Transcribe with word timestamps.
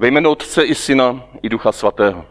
Ve 0.00 0.08
jménu 0.08 0.30
Otce 0.30 0.64
i 0.64 0.74
Syna 0.74 1.24
i 1.42 1.48
Ducha 1.48 1.72
Svatého. 1.72 2.26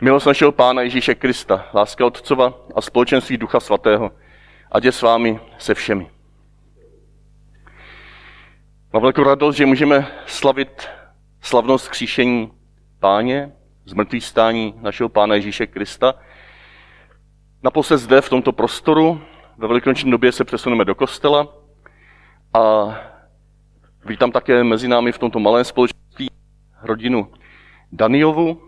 Milost 0.00 0.26
našeho 0.26 0.52
Pána 0.52 0.82
Ježíše 0.82 1.14
Krista, 1.14 1.66
láska 1.74 2.06
Otcova 2.06 2.54
a 2.74 2.80
společenství 2.80 3.36
Ducha 3.36 3.60
Svatého, 3.60 4.10
ať 4.72 4.84
je 4.84 4.92
s 4.92 5.02
vámi 5.02 5.40
se 5.58 5.74
všemi. 5.74 6.10
Mám 8.92 9.02
velkou 9.02 9.22
radost, 9.22 9.56
že 9.56 9.66
můžeme 9.66 10.06
slavit 10.26 10.88
slavnost 11.40 11.88
kříšení 11.88 12.52
Páně, 13.00 13.52
zmrtvý 13.84 14.20
stání 14.20 14.74
našeho 14.80 15.08
Pána 15.08 15.34
Ježíše 15.34 15.66
Krista. 15.66 16.14
Naposled 17.62 17.98
zde 17.98 18.20
v 18.20 18.28
tomto 18.28 18.52
prostoru, 18.52 19.20
ve 19.58 19.68
velikonoční 19.68 20.10
době 20.10 20.32
se 20.32 20.44
přesuneme 20.44 20.84
do 20.84 20.94
kostela 20.94 21.48
a 22.54 22.60
vítám 24.06 24.32
také 24.32 24.64
mezi 24.64 24.88
námi 24.88 25.12
v 25.12 25.18
tomto 25.18 25.38
malém 25.38 25.64
společenství 25.64 26.30
rodinu 26.82 27.32
Daniovu, 27.92 28.62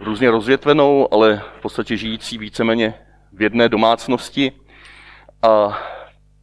různě 0.00 0.30
rozvětvenou, 0.30 1.14
ale 1.14 1.42
v 1.58 1.62
podstatě 1.62 1.96
žijící 1.96 2.38
víceméně 2.38 2.94
v 3.32 3.42
jedné 3.42 3.68
domácnosti. 3.68 4.52
A 5.42 5.78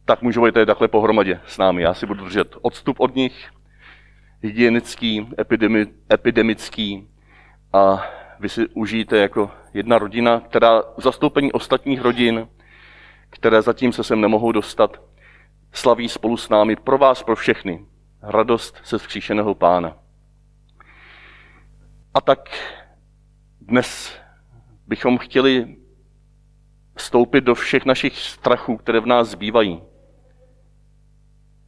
tak 0.04 0.22
můžou 0.22 0.44
být 0.44 0.54
takhle 0.54 0.88
pohromadě 0.88 1.40
s 1.46 1.58
námi. 1.58 1.82
Já 1.82 1.94
si 1.94 2.06
budu 2.06 2.24
držet 2.24 2.56
odstup 2.62 3.00
od 3.00 3.14
nich, 3.14 3.50
hygienický, 4.42 5.28
epidemi, 5.40 5.86
epidemický. 6.12 7.08
A 7.72 8.04
vy 8.40 8.48
si 8.48 8.68
užijete 8.68 9.18
jako 9.18 9.50
jedna 9.74 9.98
rodina, 9.98 10.40
která 10.40 10.80
v 10.80 11.02
zastoupení 11.02 11.52
ostatních 11.52 12.00
rodin, 12.00 12.48
které 13.30 13.62
zatím 13.62 13.92
se 13.92 14.04
sem 14.04 14.20
nemohou 14.20 14.52
dostat, 14.52 15.07
slaví 15.72 16.08
spolu 16.08 16.36
s 16.36 16.48
námi 16.48 16.76
pro 16.76 16.98
vás, 16.98 17.22
pro 17.22 17.36
všechny, 17.36 17.86
radost 18.22 18.80
se 18.82 18.98
vzkříšeného 18.98 19.54
pána. 19.54 19.96
A 22.14 22.20
tak 22.20 22.50
dnes 23.60 24.18
bychom 24.86 25.18
chtěli 25.18 25.76
vstoupit 26.94 27.40
do 27.44 27.54
všech 27.54 27.84
našich 27.84 28.18
strachů, 28.18 28.76
které 28.76 29.00
v 29.00 29.06
nás 29.06 29.28
zbývají. 29.28 29.82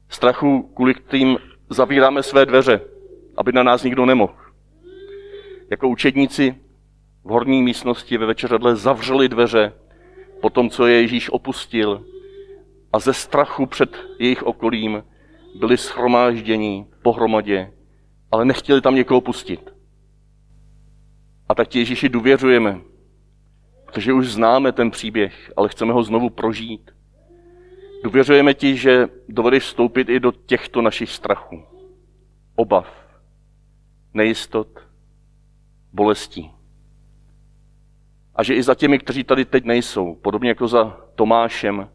Strachu, 0.09 0.63
kvůli 0.63 0.95
kterým 0.95 1.39
zavíráme 1.71 2.23
své 2.23 2.47
dveře, 2.47 2.81
aby 3.37 3.53
na 3.53 3.63
nás 3.63 3.83
nikdo 3.83 4.07
nemohl. 4.07 4.35
Jako 5.71 5.89
učedníci 5.89 6.55
v 7.25 7.29
horní 7.29 7.63
místnosti 7.63 8.19
ve 8.19 8.27
večeřadle 8.27 8.77
zavřeli 8.77 9.29
dveře 9.29 9.73
po 10.41 10.51
tom, 10.51 10.71
co 10.71 10.87
je 10.87 11.01
Ježíš 11.01 11.31
opustil 11.31 12.05
a 12.93 12.99
ze 12.99 13.15
strachu 13.15 13.67
před 13.67 13.97
jejich 14.19 14.43
okolím 14.43 15.05
byli 15.59 15.79
schromáždění 15.79 16.87
pohromadě, 17.03 17.73
ale 18.31 18.45
nechtěli 18.45 18.81
tam 18.81 18.95
někoho 18.95 19.21
pustit. 19.21 19.75
A 21.49 21.55
tak 21.55 21.69
ti 21.69 21.79
Ježíši 21.79 22.09
důvěřujeme, 22.09 22.81
protože 23.85 24.13
už 24.13 24.33
známe 24.33 24.73
ten 24.73 24.91
příběh, 24.91 25.53
ale 25.57 25.69
chceme 25.69 25.93
ho 25.93 26.03
znovu 26.03 26.31
prožít. 26.31 26.91
Důvěřujeme 28.05 28.55
ti, 28.55 28.77
že 28.77 29.09
dovedeš 29.29 29.63
vstoupit 29.65 30.09
i 30.09 30.21
do 30.21 30.33
těchto 30.33 30.83
našich 30.83 31.11
strachů, 31.11 31.63
obav, 32.57 32.89
nejistot, 34.15 34.69
bolestí. 35.93 36.51
A 38.35 38.43
že 38.43 38.55
i 38.55 38.63
za 38.63 38.75
těmi, 38.75 38.99
kteří 38.99 39.25
tady 39.25 39.45
teď 39.45 39.65
nejsou, 39.65 40.15
podobně 40.15 40.49
jako 40.49 40.69
za 40.69 41.01
Tomášem, 41.15 41.89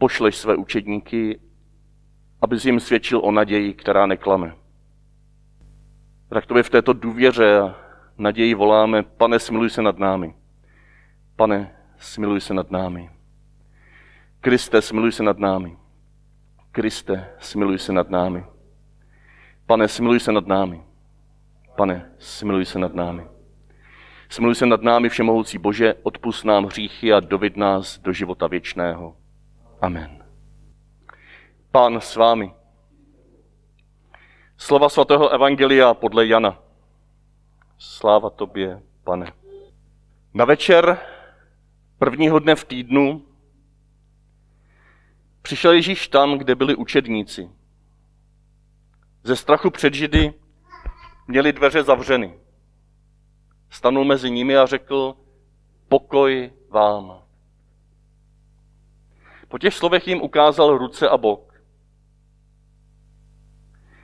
pošleš 0.00 0.36
své 0.36 0.56
učedníky, 0.56 1.40
aby 2.42 2.56
jim 2.64 2.80
svědčil 2.80 3.20
o 3.24 3.32
naději, 3.32 3.74
která 3.74 4.06
neklame. 4.06 4.54
Tak 6.28 6.46
tobě 6.46 6.62
v 6.62 6.70
této 6.70 6.92
důvěře 6.92 7.58
a 7.58 7.76
naději 8.18 8.54
voláme, 8.54 9.02
pane, 9.02 9.38
smiluj 9.38 9.70
se 9.70 9.82
nad 9.82 9.98
námi. 9.98 10.34
Pane, 11.36 11.76
smiluj 11.98 12.40
se 12.40 12.54
nad 12.54 12.70
námi. 12.70 13.10
Kriste, 14.40 14.82
smiluj 14.82 15.12
se 15.12 15.22
nad 15.22 15.38
námi. 15.38 15.76
Kriste, 16.72 17.28
smiluj 17.38 17.78
se 17.78 17.92
nad 17.92 18.10
námi. 18.10 18.44
Pane, 19.66 19.88
smiluj 19.88 20.20
se 20.20 20.32
nad 20.32 20.46
námi. 20.46 20.82
Pane, 21.76 22.10
smiluj 22.18 22.64
se 22.64 22.78
nad 22.78 22.94
námi. 22.94 23.26
Smiluj 24.28 24.54
se 24.54 24.66
nad 24.66 24.82
námi, 24.82 25.08
všemohoucí 25.08 25.58
Bože, 25.58 25.94
odpust 26.02 26.44
nám 26.44 26.64
hříchy 26.64 27.12
a 27.12 27.20
dovid 27.20 27.56
nás 27.56 27.98
do 27.98 28.12
života 28.12 28.46
věčného. 28.46 29.16
Amen. 29.80 30.24
Pán 31.70 32.00
s 32.00 32.16
vámi. 32.16 32.52
Slova 34.56 34.88
svatého 34.88 35.28
Evangelia 35.28 35.94
podle 35.94 36.26
Jana. 36.26 36.58
Sláva 37.78 38.30
tobě, 38.30 38.82
pane. 39.04 39.32
Na 40.34 40.44
večer 40.44 40.98
prvního 41.98 42.38
dne 42.38 42.56
v 42.56 42.64
týdnu 42.64 43.26
přišel 45.42 45.72
Ježíš 45.72 46.08
tam, 46.08 46.38
kde 46.38 46.54
byli 46.54 46.76
učedníci. 46.76 47.50
Ze 49.22 49.36
strachu 49.36 49.70
před 49.70 49.94
Židy 49.94 50.34
měli 51.28 51.52
dveře 51.52 51.82
zavřeny. 51.82 52.38
Stanul 53.70 54.04
mezi 54.04 54.30
nimi 54.30 54.56
a 54.56 54.66
řekl, 54.66 55.16
pokoj 55.88 56.52
vám. 56.68 57.29
Po 59.50 59.58
těch 59.58 59.74
slovech 59.74 60.08
jim 60.08 60.22
ukázal 60.22 60.78
ruce 60.78 61.08
a 61.08 61.16
bok. 61.16 61.62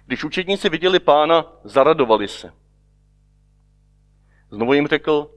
Když 0.06 0.24
učedníci 0.24 0.68
viděli 0.68 1.00
pána, 1.00 1.52
zaradovali 1.64 2.28
se. 2.28 2.52
Znovu 4.50 4.72
jim 4.72 4.86
řekl, 4.86 5.30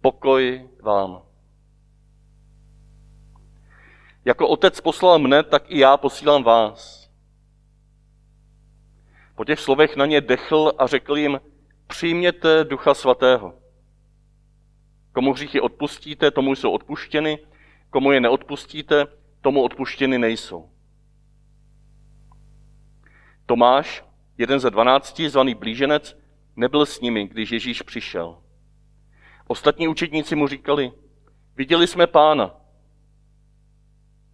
pokoj 0.00 0.68
vám. 0.82 1.22
Jako 4.24 4.48
otec 4.48 4.80
poslal 4.80 5.18
mne, 5.18 5.42
tak 5.42 5.70
i 5.70 5.78
já 5.78 5.96
posílám 5.96 6.42
vás. 6.42 7.10
Po 9.34 9.44
těch 9.44 9.60
slovech 9.60 9.96
na 9.96 10.06
ně 10.06 10.20
dechl 10.20 10.72
a 10.78 10.86
řekl 10.86 11.16
jim, 11.16 11.40
přijměte 11.86 12.64
ducha 12.64 12.94
svatého. 12.94 13.54
Komu 15.12 15.32
hříchy 15.32 15.60
odpustíte, 15.60 16.30
tomu 16.30 16.54
jsou 16.54 16.70
odpuštěny, 16.70 17.38
komu 17.90 18.12
je 18.12 18.20
neodpustíte, 18.20 19.06
tomu 19.44 19.62
odpuštěny 19.62 20.18
nejsou. 20.18 20.70
Tomáš, 23.46 24.04
jeden 24.38 24.60
ze 24.60 24.70
dvanácti, 24.70 25.30
zvaný 25.30 25.54
blíženec, 25.54 26.18
nebyl 26.56 26.86
s 26.86 27.00
nimi, 27.00 27.28
když 27.28 27.50
Ježíš 27.50 27.82
přišel. 27.82 28.38
Ostatní 29.46 29.88
učedníci 29.88 30.36
mu 30.36 30.48
říkali, 30.48 30.92
viděli 31.56 31.86
jsme 31.86 32.06
pána. 32.06 32.54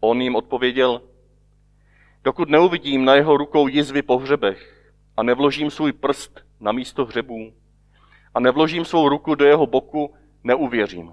On 0.00 0.22
jim 0.22 0.36
odpověděl, 0.36 1.02
dokud 2.24 2.48
neuvidím 2.48 3.04
na 3.04 3.14
jeho 3.14 3.36
rukou 3.36 3.68
jizvy 3.68 4.02
po 4.02 4.18
hřebech 4.18 4.92
a 5.16 5.22
nevložím 5.22 5.70
svůj 5.70 5.92
prst 5.92 6.40
na 6.60 6.72
místo 6.72 7.04
hřebů 7.04 7.52
a 8.34 8.40
nevložím 8.40 8.84
svou 8.84 9.08
ruku 9.08 9.34
do 9.34 9.44
jeho 9.44 9.66
boku, 9.66 10.14
neuvěřím. 10.44 11.12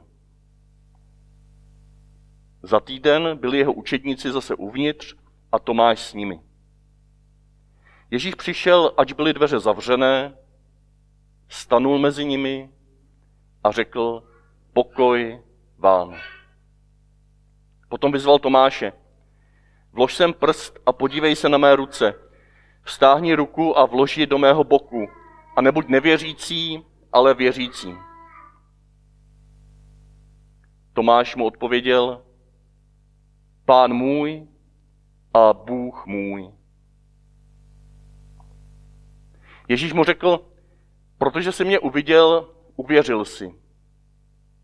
Za 2.68 2.80
týden 2.80 3.38
byli 3.38 3.58
jeho 3.58 3.74
učedníci 3.74 4.32
zase 4.32 4.56
uvnitř 4.56 5.16
a 5.52 5.60
Tomáš 5.60 6.00
s 6.00 6.14
nimi. 6.14 6.42
Ježíš 8.12 8.36
přišel, 8.36 8.94
ať 8.98 9.14
byly 9.14 9.34
dveře 9.34 9.60
zavřené, 9.60 10.38
stanul 11.50 12.00
mezi 12.00 12.26
nimi 12.26 12.70
a 13.64 13.72
řekl, 13.72 14.24
pokoj 14.74 15.42
vám. 15.78 16.16
Potom 17.90 18.12
vyzval 18.12 18.40
Tomáše, 18.40 18.94
vlož 19.94 20.16
sem 20.16 20.34
prst 20.34 20.80
a 20.86 20.92
podívej 20.92 21.36
se 21.36 21.50
na 21.50 21.58
mé 21.58 21.76
ruce, 21.76 22.14
vstáhni 22.84 23.36
ruku 23.36 23.78
a 23.78 23.86
vlož 23.86 24.18
ji 24.18 24.26
do 24.26 24.38
mého 24.38 24.64
boku 24.64 25.08
a 25.56 25.62
nebuď 25.62 25.88
nevěřící, 25.88 26.86
ale 27.14 27.34
věřící. 27.34 27.96
Tomáš 30.94 31.36
mu 31.36 31.46
odpověděl, 31.46 32.27
pán 33.68 33.94
můj 33.94 34.48
a 35.34 35.54
Bůh 35.54 36.06
můj. 36.06 36.52
Ježíš 39.68 39.94
mu 39.94 40.04
řekl, 40.04 40.40
protože 41.18 41.52
jsi 41.52 41.66
mě 41.66 41.80
uviděl, 41.80 42.50
uvěřil 42.76 43.26
si. 43.26 43.52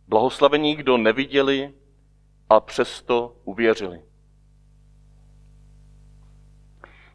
Blahoslavení, 0.08 0.76
kdo 0.76 0.98
neviděli 0.98 1.74
a 2.50 2.60
přesto 2.60 3.36
uvěřili. 3.44 4.02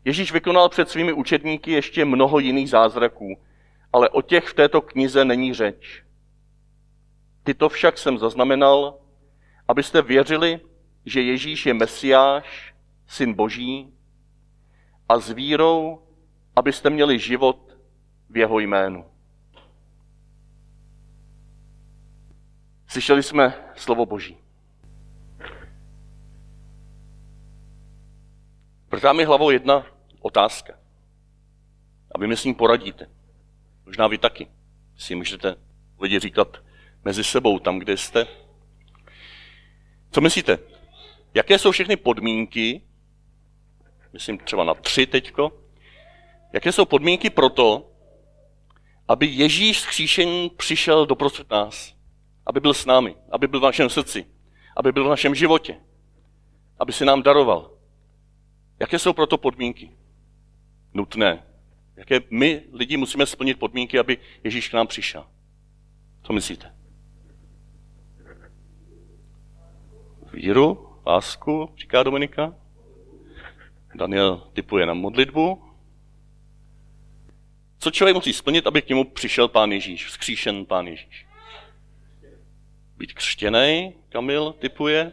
Ježíš 0.05 0.32
vykonal 0.32 0.69
před 0.69 0.91
svými 0.91 1.12
učedníky 1.12 1.73
ještě 1.73 2.05
mnoho 2.05 2.38
jiných 2.38 2.70
zázraků, 2.70 3.41
ale 3.93 4.08
o 4.08 4.23
těch 4.23 4.44
v 4.44 4.55
této 4.55 4.81
knize 4.81 5.25
není 5.25 5.55
řeč. 5.55 6.05
Tyto 7.44 7.69
však 7.69 7.99
jsem 7.99 8.19
zaznamenal, 8.19 8.99
abyste 9.69 10.02
věřili, 10.02 10.61
že 11.05 11.23
Ježíš 11.23 11.67
je 11.67 11.75
Mesiáš, 11.75 12.75
syn 13.06 13.35
Boží, 13.35 13.93
a 15.09 15.19
s 15.19 15.31
vírou 15.31 16.09
abyste 16.59 16.91
měli 16.91 17.19
život 17.19 17.77
v 18.31 18.37
jeho 18.37 18.59
jménu. 18.59 19.05
Slyšeli 22.87 23.23
jsme 23.23 23.55
slovo 23.77 24.06
Boží. 24.06 24.39
Vrtá 28.91 29.12
mi 29.12 29.25
hlavou 29.25 29.51
jedna 29.51 29.87
otázka. 30.21 30.73
A 32.15 32.19
vy 32.19 32.27
mi 32.27 32.37
s 32.37 32.44
ním 32.44 32.55
poradíte. 32.55 33.06
Možná 33.87 34.06
vy 34.06 34.19
taky. 34.19 34.49
Si 34.97 35.15
můžete 35.15 35.56
lidi 36.01 36.19
říkat 36.19 36.56
mezi 37.05 37.25
sebou, 37.25 37.59
tam, 37.59 37.79
kde 37.79 37.97
jste. 37.97 38.27
Co 40.11 40.21
myslíte? 40.21 40.59
Jaké 41.35 41.59
jsou 41.59 41.71
všechny 41.71 41.97
podmínky, 41.97 42.83
myslím 44.13 44.39
třeba 44.39 44.65
na 44.65 44.75
tři 44.75 45.07
teďko, 45.07 45.53
jaké 46.53 46.73
jsou 46.73 46.85
podmínky 46.85 47.31
pro 47.31 47.49
to, 47.49 47.91
aby 49.09 49.27
Ježíš 49.27 49.81
skříšení 49.81 50.51
přišel 50.51 51.07
doprostřed 51.07 51.51
nás, 51.51 51.95
aby 52.47 52.61
byl 52.61 52.75
s 52.75 52.87
námi, 52.87 53.17
aby 53.31 53.47
byl 53.47 53.61
v 53.61 53.63
našem 53.63 53.91
srdci, 53.91 54.27
aby 54.77 54.93
byl 54.93 55.05
v 55.05 55.09
našem 55.09 55.35
životě, 55.35 55.77
aby 56.79 56.93
si 56.93 57.05
nám 57.05 57.23
daroval. 57.23 57.71
Jaké 58.81 58.99
jsou 58.99 59.13
proto 59.13 59.39
podmínky? 59.39 59.91
Nutné. 60.95 61.43
Jaké 61.97 62.21
my 62.31 62.63
lidi 62.73 62.97
musíme 62.97 63.27
splnit 63.27 63.59
podmínky, 63.59 63.99
aby 63.99 64.19
Ježíš 64.45 64.69
k 64.69 64.73
nám 64.73 64.87
přišel? 64.87 65.27
Co 66.23 66.33
myslíte? 66.33 66.75
Víru, 70.33 70.88
lásku, 71.08 71.75
říká 71.78 72.02
Dominika. 72.02 72.55
Daniel 73.94 74.49
typuje 74.52 74.87
na 74.87 74.94
modlitbu. 74.94 75.64
Co 77.78 77.90
člověk 77.90 78.14
musí 78.14 78.32
splnit, 78.32 78.66
aby 78.66 78.82
k 78.82 78.88
němu 78.88 79.05
přišel 79.05 79.49
pán 79.49 79.72
Ježíš, 79.72 80.06
vzkříšen 80.06 80.66
pán 80.66 80.87
Ježíš? 80.87 81.26
Být 82.96 83.12
křtěný, 83.12 83.94
Kamil 84.08 84.52
typuje. 84.52 85.12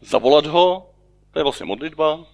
Zavolat 0.00 0.46
ho, 0.46 0.90
to 1.30 1.38
je 1.38 1.42
vlastně 1.42 1.66
modlitba. 1.66 2.26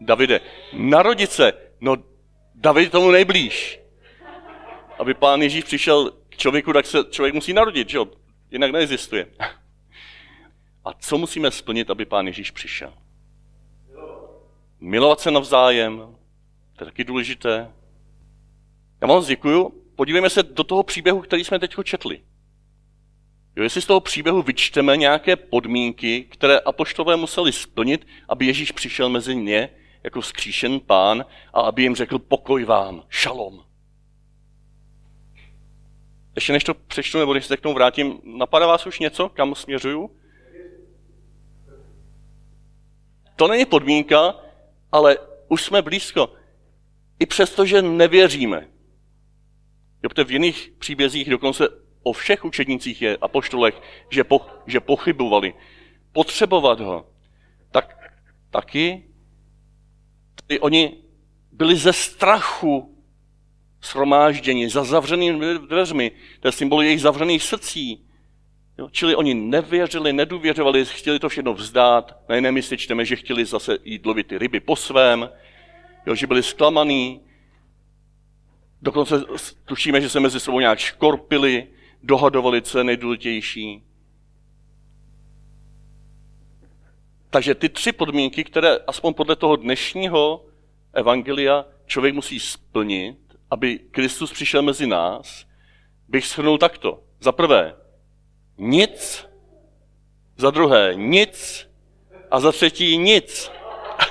Davide, 0.00 0.40
narodit 0.72 1.32
se, 1.32 1.52
no 1.80 1.96
David 2.54 2.92
tomu 2.92 3.10
nejblíž. 3.10 3.80
Aby 4.98 5.14
pán 5.14 5.42
Ježíš 5.42 5.64
přišel 5.64 6.12
člověku, 6.36 6.72
tak 6.72 6.86
se 6.86 6.98
člověk 7.10 7.34
musí 7.34 7.52
narodit, 7.52 7.88
že 7.88 7.96
jo? 7.96 8.06
Jinak 8.50 8.70
neexistuje. 8.70 9.26
A 10.84 10.92
co 10.92 11.18
musíme 11.18 11.50
splnit, 11.50 11.90
aby 11.90 12.04
pán 12.04 12.26
Ježíš 12.26 12.50
přišel? 12.50 12.94
Milovat 14.80 15.20
se 15.20 15.30
navzájem, 15.30 16.16
to 16.76 16.84
je 16.84 16.86
taky 16.86 17.04
důležité. 17.04 17.72
Já 19.00 19.08
vám 19.08 19.24
děkuju. 19.24 19.82
Podívejme 19.96 20.30
se 20.30 20.42
do 20.42 20.64
toho 20.64 20.82
příběhu, 20.82 21.20
který 21.20 21.44
jsme 21.44 21.58
teď 21.58 21.74
četli. 21.84 22.20
Jo, 23.56 23.62
jestli 23.62 23.82
z 23.82 23.86
toho 23.86 24.00
příběhu 24.00 24.42
vyčteme 24.42 24.96
nějaké 24.96 25.36
podmínky, 25.36 26.24
které 26.24 26.58
apoštové 26.58 27.16
museli 27.16 27.52
splnit, 27.52 28.06
aby 28.28 28.46
Ježíš 28.46 28.72
přišel 28.72 29.08
mezi 29.08 29.36
ně 29.36 29.70
jako 30.02 30.22
skříšen 30.22 30.80
pán 30.80 31.24
a 31.54 31.60
aby 31.60 31.82
jim 31.82 31.94
řekl 31.94 32.18
pokoj 32.18 32.64
vám, 32.64 33.02
šalom. 33.08 33.64
Ještě 36.36 36.52
než 36.52 36.64
to 36.64 36.74
přečtu, 36.74 37.18
nebo 37.18 37.34
než 37.34 37.46
se 37.46 37.56
k 37.56 37.60
tomu 37.60 37.74
vrátím, 37.74 38.20
napadá 38.24 38.66
vás 38.66 38.86
už 38.86 38.98
něco, 38.98 39.28
kam 39.28 39.54
směřuju? 39.54 40.16
To 43.36 43.48
není 43.48 43.64
podmínka, 43.64 44.34
ale 44.92 45.18
už 45.48 45.62
jsme 45.62 45.82
blízko. 45.82 46.32
I 47.18 47.26
přesto, 47.26 47.66
že 47.66 47.82
nevěříme. 47.82 48.68
Jo, 50.02 50.24
v 50.24 50.30
jiných 50.32 50.72
příbězích 50.78 51.30
dokonce 51.30 51.68
o 52.02 52.12
všech 52.12 52.44
učednících 52.44 53.02
je 53.02 53.16
apoštolech, 53.16 53.82
že, 54.10 54.24
po, 54.24 54.46
že 54.66 54.80
pochybovali. 54.80 55.54
Potřebovat 56.12 56.80
ho. 56.80 57.06
Tak 57.70 58.14
taky 58.50 59.04
i 60.48 60.58
oni 60.60 61.02
byli 61.52 61.76
ze 61.76 61.92
strachu 61.92 62.95
shromážděni, 63.90 64.70
za 64.70 64.84
zavřenými 64.84 65.58
dveřmi. 65.58 66.10
To 66.40 66.48
je 66.48 66.52
symbol 66.52 66.82
jejich 66.82 67.00
zavřených 67.00 67.42
srdcí. 67.42 68.06
Jo, 68.78 68.88
čili 68.90 69.16
oni 69.16 69.34
nevěřili, 69.34 70.12
nedůvěřovali, 70.12 70.84
chtěli 70.84 71.18
to 71.18 71.28
všechno 71.28 71.54
vzdát. 71.54 72.16
Na 72.28 72.34
jiném 72.34 72.54
místě 72.54 72.76
čteme, 72.76 73.04
že 73.04 73.16
chtěli 73.16 73.44
zase 73.44 73.78
jít 73.84 74.06
lovit 74.06 74.26
ty 74.26 74.38
ryby 74.38 74.60
po 74.60 74.76
svém, 74.76 75.30
jo, 76.06 76.14
že 76.14 76.26
byli 76.26 76.42
zklamaný. 76.42 77.20
Dokonce 78.82 79.22
tušíme, 79.64 80.00
že 80.00 80.08
se 80.08 80.20
mezi 80.20 80.40
sebou 80.40 80.60
nějak 80.60 80.78
škorpili, 80.78 81.66
dohadovali, 82.02 82.62
co 82.62 82.78
je 82.78 82.84
nejdůležitější. 82.84 83.82
Takže 87.30 87.54
ty 87.54 87.68
tři 87.68 87.92
podmínky, 87.92 88.44
které 88.44 88.76
aspoň 88.86 89.14
podle 89.14 89.36
toho 89.36 89.56
dnešního 89.56 90.44
evangelia 90.92 91.64
člověk 91.86 92.14
musí 92.14 92.40
splnit, 92.40 93.25
aby 93.50 93.78
Kristus 93.78 94.32
přišel 94.32 94.62
mezi 94.62 94.86
nás, 94.86 95.46
bych 96.08 96.26
shrnul 96.26 96.58
takto. 96.58 97.02
Za 97.20 97.32
prvé, 97.32 97.74
nic, 98.58 99.26
za 100.36 100.50
druhé, 100.50 100.94
nic 100.94 101.68
a 102.30 102.40
za 102.40 102.52
třetí, 102.52 102.98
nic. 102.98 103.50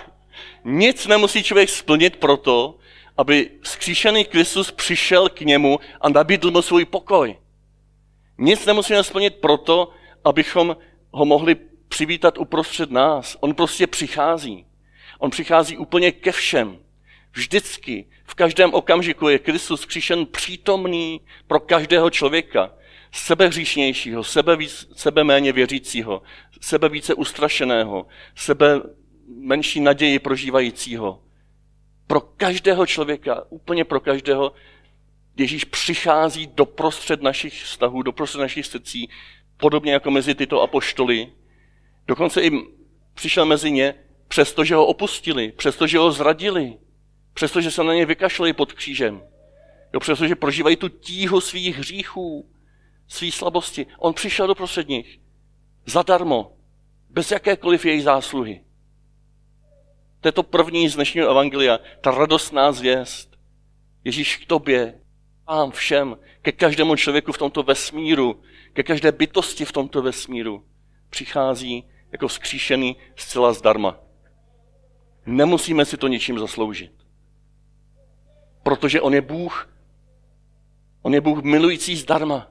nic 0.64 1.08
nemusí 1.08 1.44
člověk 1.44 1.70
splnit 1.70 2.16
proto, 2.16 2.78
aby 3.18 3.52
skříšený 3.64 4.26
Kristus 4.26 4.72
přišel 4.72 5.30
k 5.30 5.42
němu 5.42 5.80
a 6.02 6.10
nabídl 6.10 6.52
mu 6.52 6.62
svůj 6.62 6.86
pokoj. 6.86 7.38
Nic 8.38 8.66
nemusíme 8.66 9.04
splnit 9.04 9.36
proto, 9.36 9.90
abychom 10.24 10.78
ho 11.12 11.26
mohli 11.26 11.56
přivítat 11.88 12.38
uprostřed 12.38 12.92
nás. 12.92 13.38
On 13.40 13.56
prostě 13.56 13.88
přichází. 13.88 14.66
On 15.20 15.30
přichází 15.30 15.78
úplně 15.78 16.12
ke 16.12 16.32
všem. 16.32 16.80
Vždycky, 17.36 18.06
v 18.26 18.36
každém 18.36 18.74
okamžiku 18.74 19.30
je 19.30 19.40
Kristus 19.40 19.86
kříšen 19.86 20.26
přítomný 20.26 21.22
pro 21.48 21.60
každého 21.60 22.10
člověka. 22.10 22.74
Sebe 23.12 23.48
hříšnějšího, 23.48 24.24
sebe, 24.24 24.58
sebe 24.96 25.24
méně 25.24 25.52
věřícího, 25.52 26.22
sebe 26.62 26.90
více 26.90 27.14
ustrašeného, 27.14 28.08
sebe 28.36 28.82
menší 29.28 29.80
naději 29.80 30.20
prožívajícího. 30.20 31.24
Pro 32.08 32.22
každého 32.22 32.86
člověka, 32.86 33.44
úplně 33.50 33.84
pro 33.84 34.00
každého, 34.00 34.54
Ježíš 35.38 35.64
přichází 35.66 36.48
do 36.48 36.66
prostřed 36.66 37.22
našich 37.22 37.64
vztahů, 37.64 38.02
do 38.02 38.12
prostřed 38.12 38.40
našich 38.40 38.66
srdcí, 38.66 39.10
podobně 39.58 39.94
jako 39.94 40.12
mezi 40.12 40.36
tyto 40.36 40.62
apoštoly. 40.62 41.32
Dokonce 42.08 42.42
i 42.42 42.52
přišel 43.14 43.46
mezi 43.46 43.72
ně, 43.72 43.96
přestože 44.28 44.76
ho 44.76 44.86
opustili, 44.86 45.52
přestože 45.52 45.98
ho 45.98 46.12
zradili, 46.12 46.78
přestože 47.36 47.72
se 47.72 47.84
na 47.84 47.94
ně 47.94 48.06
vykašlili 48.06 48.54
pod 48.54 48.74
křížem, 48.74 49.24
jo, 49.94 50.00
přestože 50.00 50.36
prožívají 50.36 50.76
tu 50.76 50.90
tíhu 50.90 51.42
svých 51.42 51.78
hříchů, 51.78 52.50
svých 53.08 53.36
slabosti. 53.36 53.86
On 54.00 54.14
přišel 54.14 54.48
do 54.48 54.56
prostřed 54.56 54.88
nich 54.90 55.20
zadarmo, 55.86 56.58
bez 57.10 57.32
jakékoliv 57.32 57.86
její 57.86 58.02
zásluhy. 58.02 58.64
To 60.22 60.28
je 60.28 60.32
to 60.32 60.44
první 60.44 60.90
z 60.90 60.96
dnešního 60.96 61.30
evangelia, 61.30 61.80
ta 62.02 62.12
radostná 62.12 62.72
zvěst. 62.72 63.38
Ježíš 64.04 64.38
k 64.38 64.46
tobě, 64.46 65.00
vám 65.48 65.72
všem, 65.72 66.18
ke 66.42 66.52
každému 66.52 66.96
člověku 66.96 67.32
v 67.32 67.38
tomto 67.38 67.64
vesmíru, 67.64 68.42
ke 68.74 68.84
každé 68.84 69.12
bytosti 69.12 69.66
v 69.66 69.72
tomto 69.72 70.02
vesmíru 70.02 70.66
přichází 71.10 71.90
jako 72.12 72.28
vzkříšený 72.28 72.96
zcela 73.16 73.54
zdarma. 73.54 74.00
Nemusíme 75.26 75.86
si 75.86 75.98
to 75.98 76.08
ničím 76.08 76.40
zasloužit. 76.40 76.95
Protože 78.66 79.02
on 79.02 79.14
je 79.14 79.22
Bůh. 79.22 79.70
On 81.02 81.14
je 81.14 81.22
Bůh 81.22 81.44
milující 81.44 81.96
zdarma. 81.96 82.48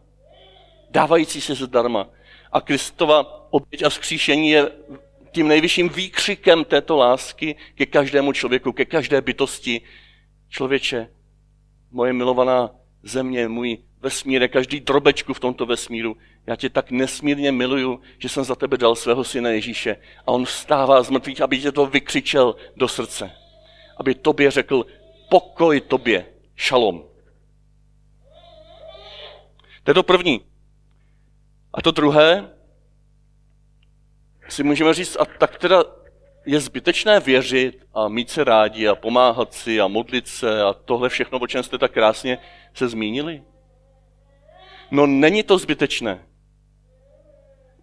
Dávající 0.91 1.41
se 1.41 1.55
zdarma. 1.55 2.09
A 2.53 2.61
Kristova 2.61 3.47
oběť 3.51 3.83
a 3.83 3.89
vzkříšení 3.89 4.51
je 4.51 4.71
tím 5.33 5.49
nejvyšším 5.49 5.89
výkřikem 5.89 6.65
této 6.65 6.97
lásky 6.97 7.57
ke 7.75 7.87
každému 7.87 8.33
člověku, 8.33 8.73
ke 8.73 8.85
každé 8.85 9.21
bytosti. 9.21 9.81
Člověče, 10.49 11.09
moje 11.91 12.13
milovaná 12.13 12.71
země, 13.03 13.49
můj 13.49 13.79
vesmír, 14.01 14.49
každý 14.49 14.81
drobečku 14.81 15.35
v 15.35 15.41
tomto 15.41 15.67
vesmíru. 15.67 16.17
Já 16.47 16.57
tě 16.57 16.71
tak 16.71 16.91
nesmírně 16.91 17.53
miluju, 17.53 18.01
že 18.19 18.29
jsem 18.29 18.45
za 18.45 18.55
tebe 18.55 18.77
dal 18.77 18.95
svého 18.95 19.25
syna 19.25 19.51
Ježíše. 19.51 19.97
A 20.27 20.29
on 20.29 20.45
vstává 20.45 21.03
z 21.03 21.11
mrtvých, 21.11 21.41
aby 21.41 21.61
tě 21.61 21.73
to 21.73 21.87
vykřičel 21.87 22.57
do 22.77 22.89
srdce. 22.89 23.31
Aby 23.97 24.15
tobě 24.15 24.51
řekl, 24.51 24.87
pokoj 25.29 25.81
tobě, 25.81 26.27
šalom. 26.57 27.05
To 29.83 29.91
je 29.91 29.95
to 29.95 30.03
první. 30.03 30.41
A 31.75 31.83
to 31.83 31.91
druhé, 31.91 32.51
si 34.49 34.63
můžeme 34.63 34.95
říct, 34.95 35.17
a 35.21 35.25
tak 35.25 35.59
teda 35.59 35.85
je 36.47 36.61
zbytečné 36.61 37.21
věřit 37.21 37.87
a 37.95 38.09
mít 38.09 38.31
se 38.31 38.45
rádi 38.45 38.89
a 38.89 38.95
pomáhat 38.95 39.55
si 39.55 39.81
a 39.81 39.89
modlit 39.89 40.29
se 40.29 40.63
a 40.63 40.73
tohle 40.73 41.09
všechno, 41.09 41.39
o 41.39 41.47
čem 41.47 41.63
jste 41.63 41.79
tak 41.79 41.93
krásně 41.93 42.39
se 42.75 42.89
zmínili? 42.89 43.43
No 44.91 45.07
není 45.07 45.43
to 45.43 45.59
zbytečné. 45.59 46.27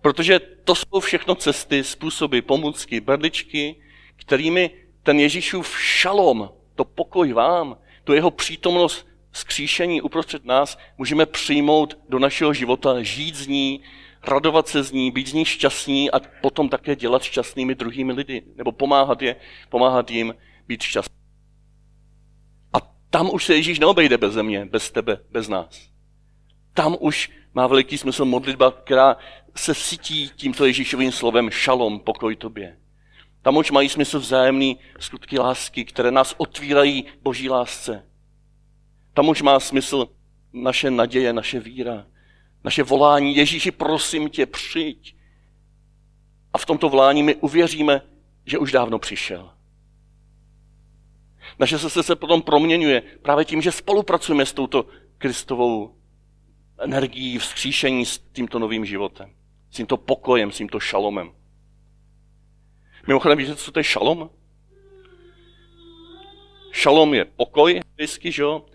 Protože 0.01 0.39
to 0.39 0.75
jsou 0.75 0.99
všechno 0.99 1.35
cesty, 1.35 1.83
způsoby, 1.83 2.39
pomůcky, 2.39 2.99
berličky, 2.99 3.75
kterými 4.15 4.69
ten 5.03 5.19
Ježíšův 5.19 5.81
šalom, 5.81 6.49
to 6.75 6.85
pokoj 6.85 7.33
vám, 7.33 7.77
to 8.03 8.13
jeho 8.13 8.31
přítomnost 8.31 9.07
skříšení 9.31 10.01
uprostřed 10.01 10.45
nás 10.45 10.77
můžeme 10.97 11.25
přijmout 11.25 11.97
do 12.09 12.19
našeho 12.19 12.53
života, 12.53 13.03
žít 13.03 13.35
z 13.35 13.47
ní, 13.47 13.81
radovat 14.23 14.67
se 14.67 14.83
z 14.83 14.91
ní, 14.91 15.11
být 15.11 15.27
z 15.27 15.33
ní 15.33 15.45
šťastní 15.45 16.11
a 16.11 16.19
potom 16.41 16.69
také 16.69 16.95
dělat 16.95 17.23
šťastnými 17.23 17.75
druhými 17.75 18.13
lidi, 18.13 18.43
nebo 18.55 18.71
pomáhat, 18.71 19.21
je, 19.21 19.35
pomáhat 19.69 20.11
jim 20.11 20.35
být 20.67 20.83
šťastný. 20.83 21.15
A 22.73 22.77
tam 23.09 23.29
už 23.33 23.45
se 23.45 23.55
Ježíš 23.55 23.79
neobejde 23.79 24.17
bez 24.17 24.33
země, 24.33 24.65
bez 24.65 24.91
tebe, 24.91 25.19
bez 25.31 25.49
nás. 25.49 25.89
Tam 26.73 26.97
už 26.99 27.31
má 27.53 27.67
veliký 27.67 27.97
smysl 27.97 28.25
modlitba, 28.25 28.71
která 28.71 29.17
se 29.55 29.73
sytí 29.73 30.31
tímto 30.35 30.65
Ježíšovým 30.65 31.11
slovem 31.11 31.49
šalom, 31.49 31.99
pokoj 31.99 32.35
tobě. 32.35 32.77
Tam 33.41 33.57
už 33.57 33.71
mají 33.71 33.89
smysl 33.89 34.19
vzájemný 34.19 34.77
skutky 34.99 35.39
lásky, 35.39 35.85
které 35.85 36.11
nás 36.11 36.35
otvírají 36.37 37.05
boží 37.21 37.49
lásce. 37.49 38.07
Tam 39.13 39.29
už 39.29 39.41
má 39.41 39.59
smysl 39.59 40.07
naše 40.53 40.91
naděje, 40.91 41.33
naše 41.33 41.59
víra, 41.59 42.07
naše 42.63 42.83
volání. 42.83 43.35
Ježíši, 43.35 43.71
prosím 43.71 44.29
tě, 44.29 44.45
přijď. 44.45 45.15
A 46.53 46.57
v 46.57 46.65
tomto 46.65 46.89
volání 46.89 47.23
my 47.23 47.35
uvěříme, 47.35 48.01
že 48.45 48.57
už 48.57 48.71
dávno 48.71 48.99
přišel. 48.99 49.49
Naše 51.59 51.79
srdce 51.79 52.03
se 52.03 52.15
potom 52.15 52.41
proměňuje 52.41 53.01
právě 53.21 53.45
tím, 53.45 53.61
že 53.61 53.71
spolupracujeme 53.71 54.45
s 54.45 54.53
touto 54.53 54.85
Kristovou 55.17 55.95
energií 56.79 57.37
vzkříšení 57.37 58.05
s 58.05 58.17
tímto 58.17 58.59
novým 58.59 58.85
životem. 58.85 59.33
S 59.71 59.75
tímto 59.75 59.97
pokojem, 59.97 60.51
s 60.51 60.57
tímto 60.57 60.79
šalomem. 60.79 61.31
Mimochodem, 63.07 63.37
víte, 63.37 63.55
co 63.55 63.71
to 63.71 63.79
je 63.79 63.83
šalom? 63.83 64.29
Šalom 66.71 67.13
je 67.13 67.25
pokoj, 67.25 67.81
vždycky, 67.95 68.31
že 68.31 68.41
jo? 68.41 68.65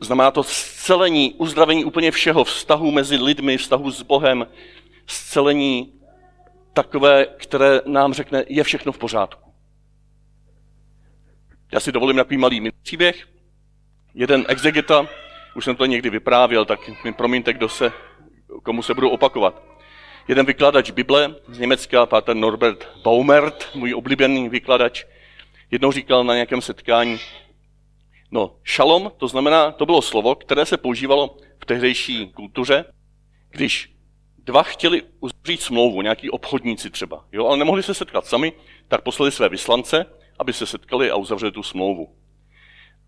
Znamená 0.00 0.30
to 0.30 0.42
zcelení, 0.42 1.34
uzdravení 1.34 1.84
úplně 1.84 2.10
všeho, 2.10 2.44
vztahu 2.44 2.90
mezi 2.90 3.16
lidmi, 3.16 3.56
vztahu 3.56 3.90
s 3.90 4.02
Bohem, 4.02 4.46
zcelení 5.06 5.92
takové, 6.72 7.26
které 7.36 7.80
nám 7.86 8.12
řekne, 8.12 8.44
je 8.48 8.64
všechno 8.64 8.92
v 8.92 8.98
pořádku. 8.98 9.52
Já 11.72 11.80
si 11.80 11.92
dovolím 11.92 12.16
takový 12.16 12.36
malý 12.36 12.70
příběh. 12.82 13.28
Jeden 14.14 14.44
exegeta, 14.48 15.08
už 15.56 15.64
jsem 15.64 15.76
to 15.76 15.86
někdy 15.86 16.10
vyprávěl, 16.10 16.64
tak 16.64 17.04
mi 17.04 17.12
promiňte, 17.12 17.52
kdo 17.52 17.68
se, 17.68 17.92
komu 18.62 18.82
se 18.82 18.94
budu 18.94 19.10
opakovat. 19.10 19.71
Jeden 20.28 20.46
vykladač 20.46 20.90
Bible 20.90 21.34
z 21.48 21.58
Německa, 21.58 22.06
páter 22.06 22.36
Norbert 22.36 22.88
Baumert, 23.02 23.70
můj 23.74 23.94
oblíbený 23.94 24.48
vykladač, 24.48 25.04
jednou 25.70 25.92
říkal 25.92 26.24
na 26.24 26.34
nějakém 26.34 26.62
setkání, 26.62 27.18
no 28.30 28.56
šalom, 28.62 29.12
to 29.16 29.28
znamená, 29.28 29.72
to 29.72 29.86
bylo 29.86 30.02
slovo, 30.02 30.34
které 30.34 30.66
se 30.66 30.76
používalo 30.76 31.36
v 31.62 31.64
tehdejší 31.64 32.28
kultuře, 32.28 32.84
když 33.50 33.92
dva 34.38 34.62
chtěli 34.62 35.02
uzavřít 35.20 35.62
smlouvu, 35.62 36.02
nějaký 36.02 36.30
obchodníci 36.30 36.90
třeba, 36.90 37.24
jo, 37.32 37.46
ale 37.46 37.56
nemohli 37.56 37.82
se 37.82 37.94
setkat 37.94 38.26
sami, 38.26 38.52
tak 38.88 39.02
poslali 39.02 39.32
své 39.32 39.48
vyslance, 39.48 40.06
aby 40.38 40.52
se 40.52 40.66
setkali 40.66 41.10
a 41.10 41.16
uzavřeli 41.16 41.52
tu 41.52 41.62
smlouvu. 41.62 42.14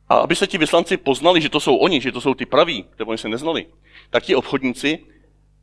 A 0.08 0.14
aby 0.14 0.36
se 0.36 0.46
ti 0.46 0.58
vyslanci 0.58 0.96
poznali, 0.96 1.40
že 1.40 1.48
to 1.48 1.60
jsou 1.60 1.76
oni, 1.76 2.00
že 2.00 2.12
to 2.12 2.20
jsou 2.20 2.34
ty 2.34 2.46
praví, 2.46 2.82
které 2.82 3.08
oni 3.08 3.18
se 3.18 3.28
neznali, 3.28 3.66
tak 4.10 4.22
ti 4.22 4.34
obchodníci 4.34 4.98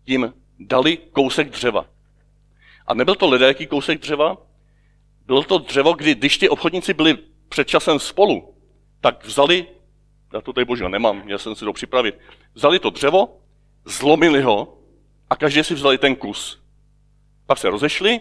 jim 0.05 0.33
dali 0.67 0.97
kousek 0.97 1.49
dřeva. 1.49 1.85
A 2.87 2.93
nebyl 2.93 3.15
to 3.15 3.29
ledajaký 3.29 3.67
kousek 3.67 3.99
dřeva, 3.99 4.37
bylo 5.25 5.43
to 5.43 5.57
dřevo, 5.57 5.93
kdy 5.93 6.15
když 6.15 6.37
ti 6.37 6.49
obchodníci 6.49 6.93
byli 6.93 7.17
před 7.49 7.67
časem 7.67 7.99
spolu, 7.99 8.55
tak 9.01 9.25
vzali, 9.25 9.67
já 10.33 10.41
to 10.41 10.53
tady 10.53 10.65
božího 10.65 10.89
nemám, 10.89 11.21
měl 11.25 11.39
jsem 11.39 11.55
si 11.55 11.65
to 11.65 11.73
připravit, 11.73 12.19
vzali 12.53 12.79
to 12.79 12.89
dřevo, 12.89 13.37
zlomili 13.85 14.41
ho 14.41 14.77
a 15.29 15.35
každý 15.35 15.63
si 15.63 15.73
vzali 15.73 15.97
ten 15.97 16.15
kus. 16.15 16.61
Pak 17.45 17.57
se 17.57 17.69
rozešli 17.69 18.19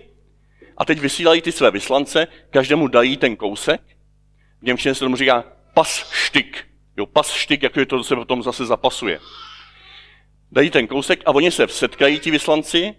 a 0.77 0.85
teď 0.85 1.01
vysílají 1.01 1.43
ty 1.43 1.53
své 1.53 1.71
vyslance, 1.71 2.27
každému 2.51 2.89
dají 2.89 3.17
ten 3.17 3.37
kousek. 3.37 3.81
V 4.61 4.63
Němčině 4.63 4.95
se 4.95 5.01
tomu 5.01 5.17
říká 5.17 5.45
pas 5.75 6.13
štyk. 6.13 6.67
Jo, 6.97 7.07
pas 7.07 7.33
štyk, 7.33 7.63
jako 7.63 7.81
je 7.81 7.87
to, 7.87 8.05
se 8.05 8.17
potom 8.17 8.43
zase 8.43 8.67
zapasuje 8.67 9.21
dají 10.53 10.71
ten 10.71 10.87
kousek 10.87 11.23
a 11.27 11.31
oni 11.31 11.51
se 11.51 11.69
setkají, 11.69 12.19
ti 12.19 12.31
vyslanci, 12.31 12.95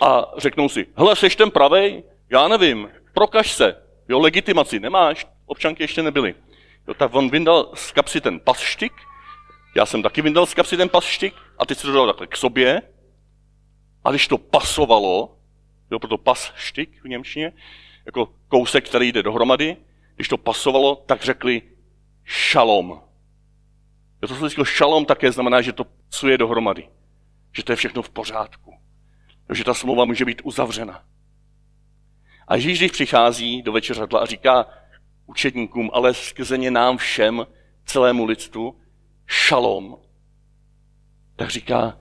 a 0.00 0.32
řeknou 0.36 0.68
si, 0.68 0.86
hele, 0.96 1.16
seš 1.16 1.36
ten 1.36 1.50
pravej? 1.50 2.04
Já 2.30 2.48
nevím, 2.48 2.90
prokaž 3.12 3.52
se. 3.52 3.76
Jo, 4.08 4.20
legitimaci 4.20 4.80
nemáš, 4.80 5.26
občanky 5.46 5.82
ještě 5.82 6.02
nebyly. 6.02 6.34
Jo, 6.88 6.94
tak 6.94 7.14
on 7.14 7.30
vyndal 7.30 7.70
z 7.74 7.92
kapsy 7.92 8.20
ten 8.20 8.40
pasštik, 8.40 8.92
já 9.76 9.86
jsem 9.86 10.02
taky 10.02 10.22
vyndal 10.22 10.46
z 10.46 10.54
kapsy 10.54 10.76
ten 10.76 10.88
pasštik 10.88 11.34
a 11.58 11.66
teď 11.66 11.78
si 11.78 11.86
to 11.86 11.92
dal 11.92 12.06
takhle 12.06 12.26
k 12.26 12.36
sobě. 12.36 12.82
A 14.04 14.10
když 14.10 14.28
to 14.28 14.38
pasovalo, 14.38 15.36
jo, 15.90 15.98
proto 15.98 16.18
pasštik 16.18 17.02
v 17.02 17.08
Němčině, 17.08 17.52
jako 18.06 18.28
kousek, 18.48 18.88
který 18.88 19.12
jde 19.12 19.22
dohromady, 19.22 19.76
když 20.16 20.28
to 20.28 20.36
pasovalo, 20.36 21.02
tak 21.06 21.22
řekli 21.22 21.62
šalom. 22.24 23.00
To 24.20 24.28
slovisko 24.28 24.64
šalom 24.64 25.04
také 25.04 25.32
znamená, 25.32 25.60
že 25.60 25.72
to 25.72 25.86
psuje 26.08 26.38
dohromady. 26.38 26.88
Že 27.52 27.62
to 27.62 27.72
je 27.72 27.76
všechno 27.76 28.02
v 28.02 28.10
pořádku. 28.10 28.74
Že 29.52 29.64
ta 29.64 29.74
smlouva 29.74 30.04
může 30.04 30.24
být 30.24 30.42
uzavřena. 30.44 31.04
A 32.48 32.54
Ježíš, 32.54 32.78
když 32.78 32.92
přichází 32.92 33.62
do 33.62 33.72
večeřadla 33.72 34.20
a 34.20 34.26
říká 34.26 34.66
učedníkům, 35.26 35.90
ale 35.92 36.14
skrze 36.14 36.58
ně 36.58 36.70
nám 36.70 36.96
všem, 36.96 37.46
celému 37.84 38.24
lidstvu, 38.24 38.80
šalom, 39.26 39.96
tak 41.36 41.50
říká, 41.50 41.98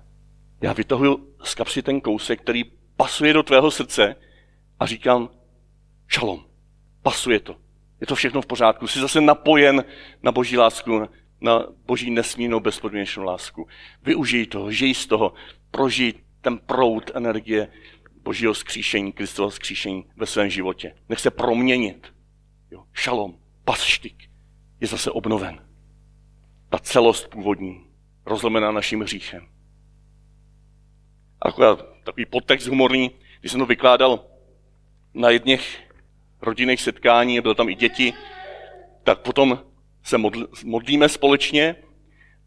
já 0.62 0.74
vytahuju 0.74 1.36
z 1.44 1.56
kapsy 1.56 1.82
ten 1.82 2.02
kousek, 2.02 2.42
který 2.42 2.64
pasuje 2.96 3.34
do 3.34 3.44
tvého 3.44 3.72
srdce 3.72 4.16
a 4.80 4.86
říkám, 4.86 5.30
šalom, 6.08 6.46
pasuje 7.02 7.40
to. 7.40 7.56
Je 8.02 8.08
to 8.08 8.16
všechno 8.16 8.42
v 8.42 8.46
pořádku. 8.46 8.88
Jsi 8.88 9.00
zase 9.00 9.22
napojen 9.22 9.86
na 10.24 10.32
boží 10.32 10.58
lásku, 10.58 11.10
na 11.41 11.65
boží 11.86 12.12
nesmírnou 12.12 12.60
bezpodmínečnou 12.60 13.24
lásku. 13.24 13.67
Využij 14.03 14.46
toho, 14.46 14.72
žij 14.72 14.94
z 14.94 15.06
toho, 15.06 15.34
prožij 15.72 16.13
ten 16.41 16.58
proud 16.58 17.12
energie 17.13 17.67
božího 18.24 18.53
skříšení, 18.53 19.13
Kristova 19.13 19.50
skříšení 19.50 20.06
ve 20.15 20.25
svém 20.25 20.50
životě. 20.50 20.96
Nech 21.10 21.20
se 21.20 21.32
proměnit. 21.32 22.13
Jo. 22.72 22.84
Šalom, 22.94 23.38
pasštik 23.63 24.29
je 24.82 24.88
zase 24.88 25.12
obnoven. 25.12 25.60
Ta 26.70 26.79
celost 26.79 27.27
původní, 27.27 27.84
rozlomená 28.25 28.72
naším 28.72 29.01
hříchem. 29.01 29.48
A 31.41 31.51
takový 32.03 32.25
podtext 32.25 32.67
humorný, 32.67 33.12
když 33.39 33.51
jsem 33.51 33.60
to 33.60 33.65
vykládal 33.65 34.25
na 35.13 35.29
jedných 35.29 35.79
rodinných 36.41 36.82
setkání, 36.82 37.41
byl 37.41 37.56
tam 37.56 37.70
i 37.70 37.75
děti, 37.75 38.13
tak 39.03 39.20
potom 39.20 39.60
se 40.08 40.18
modlíme 40.64 41.10
společně 41.10 41.76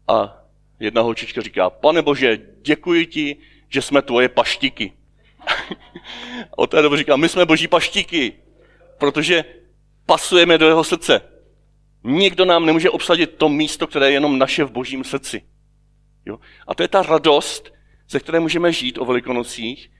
a 0.07 0.37
jedna 0.79 1.01
holčička 1.01 1.41
říká, 1.41 1.69
pane 1.69 2.01
Bože, 2.01 2.39
děkuji 2.61 3.05
ti, 3.05 3.37
že 3.69 3.81
jsme 3.81 4.01
tvoje 4.01 4.29
paštiky. 4.29 4.93
od 6.57 6.67
té 6.67 6.81
doby 6.81 6.97
říká, 6.97 7.15
my 7.15 7.29
jsme 7.29 7.45
boží 7.45 7.67
paštiky, 7.67 8.33
protože 8.97 9.45
pasujeme 10.05 10.57
do 10.57 10.67
jeho 10.67 10.83
srdce. 10.83 11.21
Nikdo 12.03 12.45
nám 12.45 12.65
nemůže 12.65 12.89
obsadit 12.89 13.35
to 13.37 13.49
místo, 13.49 13.87
které 13.87 14.05
je 14.05 14.13
jenom 14.13 14.39
naše 14.39 14.63
v 14.63 14.71
božím 14.71 15.03
srdci. 15.03 15.41
Jo? 16.25 16.39
A 16.67 16.75
to 16.75 16.83
je 16.83 16.87
ta 16.87 17.01
radost, 17.01 17.73
ze 18.09 18.19
které 18.19 18.39
můžeme 18.39 18.73
žít 18.73 18.97
o 18.97 19.05
velikonocích, 19.05 19.91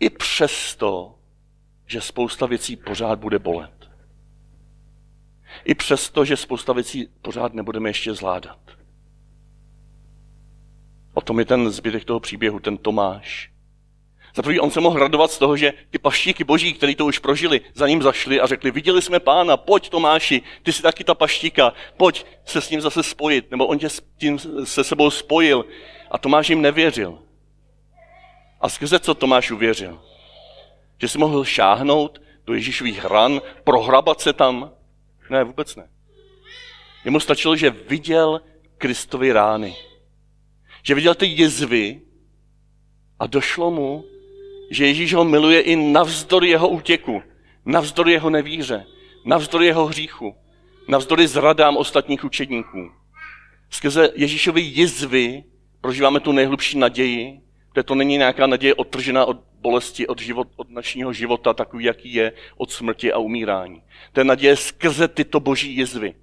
i 0.00 0.10
přesto, 0.10 1.14
že 1.86 2.00
spousta 2.00 2.46
věcí 2.46 2.76
pořád 2.76 3.18
bude 3.18 3.38
bolet. 3.38 3.73
I 5.64 5.74
přesto, 5.74 6.24
že 6.24 6.36
spousta 6.36 6.72
věcí 6.72 7.08
pořád 7.22 7.54
nebudeme 7.54 7.88
ještě 7.88 8.14
zvládat. 8.14 8.58
O 11.14 11.20
tom 11.20 11.38
je 11.38 11.44
ten 11.44 11.70
zbytek 11.70 12.04
toho 12.04 12.20
příběhu, 12.20 12.60
ten 12.60 12.76
Tomáš. 12.76 13.50
Za 14.36 14.42
prvý, 14.42 14.60
on 14.60 14.70
se 14.70 14.80
mohl 14.80 14.98
radovat 14.98 15.30
z 15.30 15.38
toho, 15.38 15.56
že 15.56 15.72
ty 15.90 15.98
paštíky 15.98 16.44
boží, 16.44 16.72
který 16.72 16.94
to 16.94 17.06
už 17.06 17.18
prožili, 17.18 17.60
za 17.74 17.88
ním 17.88 18.02
zašli 18.02 18.40
a 18.40 18.46
řekli, 18.46 18.70
viděli 18.70 19.02
jsme 19.02 19.20
pána, 19.20 19.56
pojď 19.56 19.88
Tomáši, 19.88 20.42
ty 20.62 20.72
jsi 20.72 20.82
taky 20.82 21.04
ta 21.04 21.14
paštíka, 21.14 21.72
pojď 21.96 22.26
se 22.44 22.60
s 22.60 22.70
ním 22.70 22.80
zase 22.80 23.02
spojit. 23.02 23.50
Nebo 23.50 23.66
on 23.66 23.78
tě 23.78 23.88
s 23.88 24.02
tím 24.18 24.38
se 24.64 24.84
sebou 24.84 25.10
spojil 25.10 25.64
a 26.10 26.18
Tomáš 26.18 26.50
jim 26.50 26.62
nevěřil. 26.62 27.18
A 28.60 28.68
skrze 28.68 28.98
co 28.98 29.14
Tomáš 29.14 29.50
uvěřil? 29.50 30.02
Že 31.00 31.08
si 31.08 31.18
mohl 31.18 31.44
šáhnout 31.44 32.22
do 32.46 32.54
Ježíšových 32.54 33.04
ran, 33.04 33.40
prohrabat 33.64 34.20
se 34.20 34.32
tam. 34.32 34.70
Ne, 35.30 35.44
vůbec 35.44 35.76
ne. 35.76 35.88
Jemu 37.04 37.20
stačilo, 37.20 37.56
že 37.56 37.70
viděl 37.70 38.40
Kristovy 38.78 39.32
rány. 39.32 39.76
Že 40.82 40.94
viděl 40.94 41.14
ty 41.14 41.26
jizvy 41.26 42.00
a 43.18 43.26
došlo 43.26 43.70
mu, 43.70 44.04
že 44.70 44.86
Ježíš 44.86 45.14
ho 45.14 45.24
miluje 45.24 45.60
i 45.60 45.76
navzdory 45.76 46.48
jeho 46.48 46.68
útěku, 46.68 47.22
navzdory 47.64 48.12
jeho 48.12 48.30
nevíře, 48.30 48.86
navzdory 49.24 49.66
jeho 49.66 49.86
hříchu, 49.86 50.34
navzdory 50.88 51.28
zradám 51.28 51.76
ostatních 51.76 52.24
učedníků. 52.24 52.90
Skrze 53.70 54.10
Ježíšovy 54.14 54.60
jizvy 54.60 55.44
prožíváme 55.80 56.20
tu 56.20 56.32
nejhlubší 56.32 56.78
naději, 56.78 57.40
že 57.76 57.82
to 57.82 57.94
není 57.94 58.16
nějaká 58.16 58.46
naděje 58.46 58.74
odtržená 58.74 59.24
od 59.24 59.36
bolesti, 59.60 60.06
od, 60.06 60.20
život, 60.20 60.48
od 60.56 60.70
našeho 60.70 61.12
života, 61.12 61.54
takový, 61.54 61.84
jaký 61.84 62.14
je, 62.14 62.32
od 62.56 62.70
smrti 62.70 63.12
a 63.12 63.18
umírání. 63.18 63.82
To 64.12 64.20
je 64.20 64.24
naděje 64.24 64.56
skrze 64.56 65.08
tyto 65.08 65.40
boží 65.40 65.76
jizvy. 65.76 66.14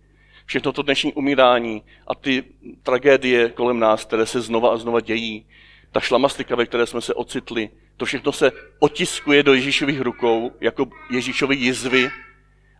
Všechno 0.45 0.71
to 0.71 0.81
dnešní 0.81 1.13
umírání 1.13 1.83
a 2.07 2.15
ty 2.15 2.43
tragédie 2.83 3.49
kolem 3.49 3.79
nás, 3.79 4.05
které 4.05 4.25
se 4.25 4.41
znova 4.41 4.73
a 4.73 4.77
znova 4.77 4.99
dějí, 4.99 5.45
ta 5.91 5.99
šlamastika, 5.99 6.55
ve 6.55 6.65
které 6.65 6.85
jsme 6.85 7.01
se 7.01 7.13
ocitli, 7.13 7.69
to 7.97 8.05
všechno 8.05 8.31
se 8.31 8.51
otiskuje 8.79 9.43
do 9.43 9.53
Ježíšových 9.53 10.01
rukou 10.01 10.51
jako 10.61 10.85
Ježíšovy 11.11 11.55
jizvy 11.55 12.09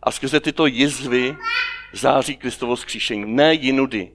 a 0.02 0.10
skrze 0.10 0.40
tyto 0.40 0.66
jizvy 0.66 1.36
září 1.92 2.36
Kristovo 2.36 2.76
skříšení. 2.76 3.24
Ne 3.26 3.54
jinudy. 3.54 4.12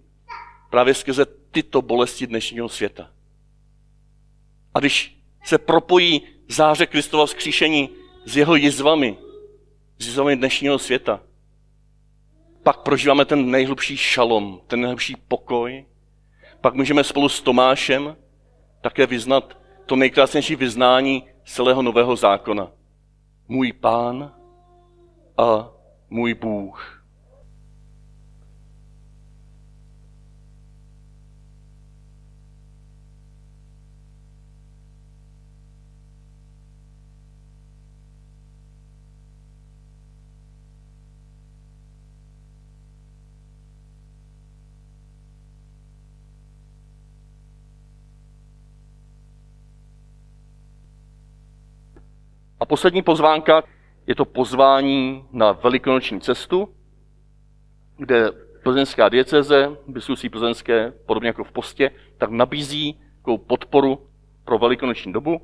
Právě 0.69 0.93
skrze 0.93 1.25
tyto 1.51 1.81
bolesti 1.81 2.27
dnešního 2.27 2.69
světa. 2.69 3.09
A 4.73 4.79
když 4.79 5.17
se 5.43 5.57
propojí 5.57 6.21
záře 6.49 6.85
Kristova 6.85 7.25
vzkříšení 7.25 7.89
s 8.25 8.37
jeho 8.37 8.55
jizvami, 8.55 9.17
s 9.99 10.07
jizvami 10.07 10.35
dnešního 10.35 10.79
světa, 10.79 11.19
pak 12.63 12.77
prožíváme 12.77 13.25
ten 13.25 13.51
nejhlubší 13.51 13.97
šalom, 13.97 14.61
ten 14.67 14.81
nejhlubší 14.81 15.15
pokoj, 15.27 15.85
pak 16.61 16.73
můžeme 16.73 17.03
spolu 17.03 17.29
s 17.29 17.41
Tomášem 17.41 18.15
také 18.81 19.05
vyznat 19.05 19.57
to 19.85 19.95
nejkrásnější 19.95 20.55
vyznání 20.55 21.23
celého 21.45 21.81
nového 21.81 22.15
zákona. 22.15 22.71
Můj 23.47 23.73
pán 23.73 24.33
a 25.37 25.71
můj 26.09 26.33
Bůh. 26.33 26.96
A 52.59 52.65
poslední 52.65 53.01
pozvánka 53.01 53.63
je 54.07 54.15
to 54.15 54.25
pozvání 54.25 55.25
na 55.31 55.51
velikonoční 55.51 56.21
cestu, 56.21 56.69
kde 57.97 58.31
plzeňská 58.63 59.09
dieceze, 59.09 59.77
biskupství 59.87 60.29
plzeňské, 60.29 60.93
podobně 61.05 61.29
jako 61.29 61.43
v 61.43 61.51
postě, 61.51 61.91
tak 62.17 62.29
nabízí 62.29 62.99
takovou 63.17 63.37
podporu 63.37 64.07
pro 64.45 64.57
velikonoční 64.57 65.13
dobu, 65.13 65.41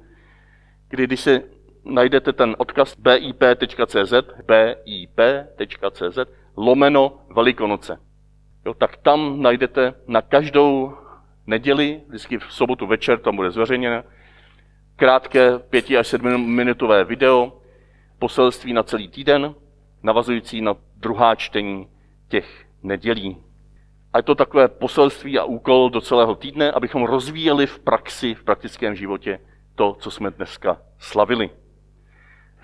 kdy 0.89 1.03
když 1.03 1.19
si 1.19 1.41
najdete 1.85 2.33
ten 2.33 2.55
odkaz 2.57 2.95
bip.cz, 2.97 4.13
bip.cz, 4.47 6.17
lomeno 6.57 7.19
Velikonoce. 7.35 7.97
Jo, 8.65 8.73
tak 8.73 8.97
tam 8.97 9.41
najdete 9.41 9.93
na 10.07 10.21
každou 10.21 10.93
neděli, 11.47 12.01
vždycky 12.07 12.37
v 12.37 12.45
sobotu 12.49 12.87
večer, 12.87 13.19
tam 13.19 13.35
bude 13.35 13.51
zveřejněné, 13.51 14.03
krátké 15.03 15.59
pěti 15.59 15.97
až 15.97 16.07
sedmiminutové 16.07 17.03
video, 17.03 17.53
poselství 18.19 18.73
na 18.73 18.83
celý 18.83 19.07
týden, 19.07 19.55
navazující 20.03 20.61
na 20.61 20.75
druhá 20.95 21.35
čtení 21.35 21.87
těch 22.27 22.65
nedělí. 22.83 23.37
A 24.13 24.17
je 24.17 24.23
to 24.23 24.35
takové 24.35 24.67
poselství 24.67 25.39
a 25.39 25.43
úkol 25.43 25.89
do 25.89 26.01
celého 26.01 26.35
týdne, 26.35 26.71
abychom 26.71 27.03
rozvíjeli 27.03 27.67
v 27.67 27.79
praxi, 27.79 28.33
v 28.33 28.43
praktickém 28.43 28.95
životě 28.95 29.39
to, 29.75 29.95
co 29.99 30.11
jsme 30.11 30.31
dneska 30.31 30.77
slavili. 30.99 31.49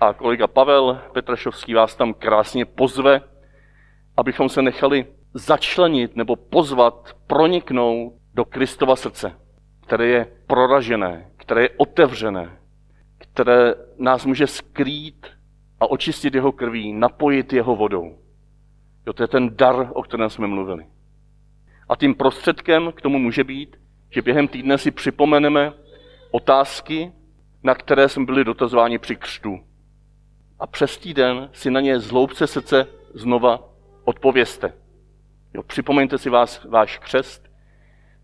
A 0.00 0.12
kolega 0.12 0.46
Pavel 0.46 1.00
Petrašovský 1.12 1.74
vás 1.74 1.96
tam 1.96 2.14
krásně 2.14 2.64
pozve, 2.64 3.20
abychom 4.16 4.48
se 4.48 4.62
nechali 4.62 5.06
začlenit 5.34 6.16
nebo 6.16 6.36
pozvat, 6.36 7.16
proniknout 7.26 8.12
do 8.34 8.44
Kristova 8.44 8.96
srdce, 8.96 9.32
které 9.86 10.06
je 10.06 10.26
proražené, 10.46 11.29
které 11.50 11.62
je 11.62 11.70
otevřené, 11.76 12.58
které 13.18 13.74
nás 13.98 14.26
může 14.26 14.46
skrýt 14.46 15.26
a 15.80 15.90
očistit 15.90 16.34
jeho 16.34 16.52
krví, 16.52 16.92
napojit 16.92 17.52
jeho 17.52 17.76
vodou. 17.76 18.18
Jo, 19.06 19.12
to 19.12 19.22
je 19.22 19.28
ten 19.28 19.56
dar, 19.56 19.90
o 19.92 20.02
kterém 20.02 20.30
jsme 20.30 20.46
mluvili. 20.46 20.86
A 21.88 21.96
tím 21.96 22.14
prostředkem 22.14 22.92
k 22.92 23.00
tomu 23.00 23.18
může 23.18 23.44
být, 23.44 23.76
že 24.10 24.22
během 24.22 24.48
týdne 24.48 24.78
si 24.78 24.90
připomeneme 24.90 25.72
otázky, 26.30 27.12
na 27.62 27.74
které 27.74 28.08
jsme 28.08 28.24
byli 28.24 28.44
dotazováni 28.44 28.98
při 28.98 29.16
křtu. 29.16 29.60
A 30.58 30.66
přes 30.66 30.98
týden 30.98 31.50
si 31.52 31.70
na 31.70 31.80
ně 31.80 32.00
zloubce 32.00 32.46
srdce 32.46 32.86
znova 33.14 33.68
odpověste. 34.04 34.72
Jo, 35.54 35.62
připomeňte 35.62 36.18
si 36.18 36.30
vás, 36.30 36.64
váš 36.64 36.98
křest. 36.98 37.50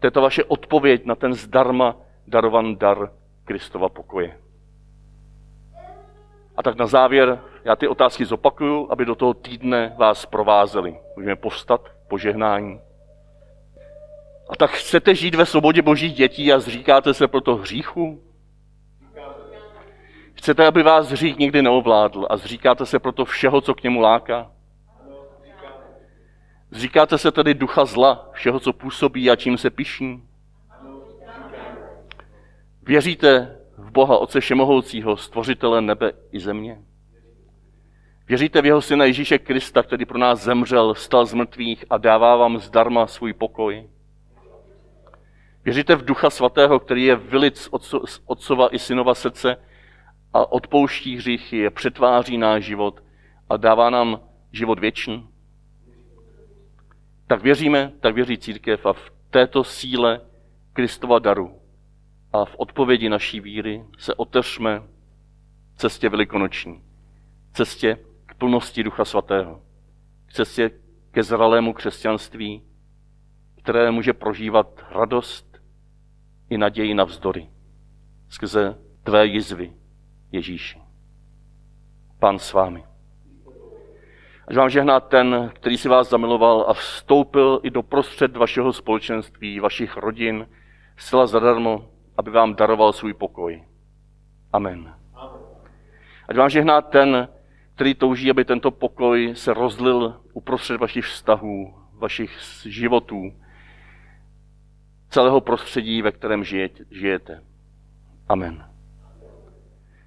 To 0.00 0.06
je 0.06 0.10
to 0.10 0.20
vaše 0.20 0.44
odpověď 0.44 1.04
na 1.04 1.14
ten 1.14 1.34
zdarma 1.34 2.05
darovan 2.28 2.76
dar 2.76 3.10
Kristova 3.44 3.88
pokoje. 3.88 4.38
A 6.56 6.62
tak 6.62 6.76
na 6.76 6.86
závěr 6.86 7.40
já 7.64 7.76
ty 7.76 7.88
otázky 7.88 8.24
zopakuju, 8.24 8.88
aby 8.90 9.04
do 9.04 9.14
toho 9.14 9.34
týdne 9.34 9.94
vás 9.98 10.26
provázely. 10.26 10.98
Můžeme 11.16 11.36
povstat 11.36 11.80
požehnání. 12.08 12.80
A 14.48 14.56
tak 14.56 14.70
chcete 14.70 15.14
žít 15.14 15.34
ve 15.34 15.46
svobodě 15.46 15.82
božích 15.82 16.14
dětí 16.14 16.52
a 16.52 16.58
zříkáte 16.58 17.14
se 17.14 17.28
proto 17.28 17.56
hříchu? 17.56 18.22
Chcete, 20.34 20.66
aby 20.66 20.82
vás 20.82 21.10
hřích 21.10 21.38
nikdy 21.38 21.62
neovládl 21.62 22.26
a 22.30 22.36
zříkáte 22.36 22.86
se 22.86 22.98
proto 22.98 23.24
všeho, 23.24 23.60
co 23.60 23.74
k 23.74 23.82
němu 23.82 24.00
láká? 24.00 24.50
Zříkáte 26.70 27.18
se 27.18 27.32
tedy 27.32 27.54
ducha 27.54 27.84
zla, 27.84 28.30
všeho, 28.32 28.60
co 28.60 28.72
působí 28.72 29.30
a 29.30 29.36
čím 29.36 29.58
se 29.58 29.70
pišní? 29.70 30.22
Věříte 32.86 33.56
v 33.76 33.90
Boha 33.90 34.18
Otce 34.18 34.40
Všemohoucího, 34.40 35.16
stvořitele 35.16 35.80
nebe 35.80 36.12
i 36.32 36.40
země? 36.40 36.82
Věříte 38.28 38.62
v 38.62 38.66
jeho 38.66 38.82
syna 38.82 39.04
Ježíše 39.04 39.38
Krista, 39.38 39.82
který 39.82 40.04
pro 40.04 40.18
nás 40.18 40.42
zemřel, 40.42 40.94
stal 40.94 41.26
z 41.26 41.34
mrtvých 41.34 41.84
a 41.90 41.98
dává 41.98 42.36
vám 42.36 42.58
zdarma 42.58 43.06
svůj 43.06 43.32
pokoj? 43.32 43.90
Věříte 45.64 45.94
v 45.94 46.04
Ducha 46.04 46.30
Svatého, 46.30 46.80
který 46.80 47.04
je 47.04 47.16
vylic 47.16 47.68
z 48.04 48.20
otcova 48.26 48.74
i 48.74 48.78
synova 48.78 49.14
srdce 49.14 49.56
a 50.32 50.52
odpouští 50.52 51.16
hříchy, 51.16 51.56
je 51.56 51.70
přetváří 51.70 52.38
náš 52.38 52.64
život 52.64 53.02
a 53.48 53.56
dává 53.56 53.90
nám 53.90 54.20
život 54.52 54.78
věčný? 54.78 55.28
Tak 57.26 57.42
věříme, 57.42 57.92
tak 58.00 58.14
věří 58.14 58.38
církev 58.38 58.86
a 58.86 58.92
v 58.92 59.10
této 59.30 59.64
síle 59.64 60.20
Kristova 60.72 61.18
daru 61.18 61.65
a 62.36 62.44
v 62.44 62.54
odpovědi 62.58 63.08
naší 63.08 63.40
víry 63.40 63.84
se 63.98 64.14
otevřme 64.14 64.82
cestě 65.76 66.08
velikonoční, 66.08 66.82
cestě 67.52 67.98
k 68.26 68.34
plnosti 68.34 68.82
Ducha 68.82 69.04
Svatého, 69.04 69.62
k 70.26 70.32
cestě 70.32 70.70
ke 71.10 71.22
zralému 71.22 71.72
křesťanství, 71.72 72.62
které 73.62 73.90
může 73.90 74.12
prožívat 74.12 74.84
radost 74.90 75.60
i 76.50 76.58
naději 76.58 76.94
na 76.94 77.04
vzdory 77.04 77.48
skrze 78.28 78.78
tvé 79.02 79.26
jizvy, 79.26 79.72
Ježíši. 80.32 80.78
Pán 82.18 82.38
s 82.38 82.52
vámi. 82.52 82.84
Až 84.48 84.56
vám 84.56 84.70
žehná 84.70 85.00
ten, 85.00 85.50
který 85.54 85.78
si 85.78 85.88
vás 85.88 86.10
zamiloval 86.10 86.64
a 86.68 86.74
vstoupil 86.74 87.60
i 87.62 87.70
do 87.70 87.82
prostřed 87.82 88.36
vašeho 88.36 88.72
společenství, 88.72 89.60
vašich 89.60 89.96
rodin, 89.96 90.48
zcela 90.96 91.26
zadarmo, 91.26 91.88
aby 92.16 92.30
vám 92.30 92.54
daroval 92.54 92.92
svůj 92.92 93.14
pokoj. 93.14 93.64
Amen. 94.52 94.94
Ať 96.28 96.36
vám 96.36 96.50
žehná 96.50 96.80
ten, 96.80 97.28
který 97.74 97.94
touží, 97.94 98.30
aby 98.30 98.44
tento 98.44 98.70
pokoj 98.70 99.34
se 99.34 99.54
rozlil 99.54 100.20
uprostřed 100.32 100.80
vašich 100.80 101.04
vztahů, 101.04 101.74
vašich 101.92 102.38
životů, 102.64 103.32
celého 105.08 105.40
prostředí, 105.40 106.02
ve 106.02 106.12
kterém 106.12 106.44
žijete. 106.90 107.42
Amen. 108.28 108.64